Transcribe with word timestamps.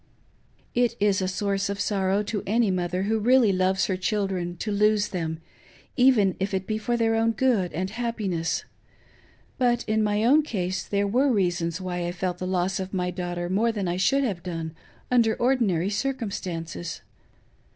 It 0.73 0.95
is 0.99 1.21
a 1.21 1.27
source 1.27 1.69
of 1.69 1.79
sorrow 1.79 2.23
to 2.23 2.41
any 2.47 2.71
mother 2.71 3.03
who 3.03 3.19
really 3.19 3.53
loves 3.53 3.85
her 3.85 3.95
children 3.95 4.57
to 4.57 4.71
lose 4.71 5.09
them, 5.09 5.39
even 5.95 6.35
if 6.39 6.55
it 6.55 6.65
be 6.65 6.79
for 6.79 6.97
their 6.97 7.13
own 7.13 7.33
good 7.33 7.71
and 7.71 7.91
happiness; 7.91 8.65
but 9.59 9.83
in 9.83 10.01
my 10.01 10.23
own 10.23 10.41
case 10.41 10.81
there 10.87 11.05
were 11.05 11.31
reasons 11.31 11.79
why 11.79 12.07
I 12.07 12.13
felt 12.13 12.39
the 12.39 12.47
loss 12.47 12.79
of 12.79 12.95
my 12.95 13.11
daughter 13.11 13.47
more 13.47 13.71
than 13.71 13.87
I 13.87 13.97
should 13.97 14.23
have 14.23 14.41
done 14.41 14.73
under 15.11 15.35
Ordinary 15.35 15.89
circunistances. 15.91 17.01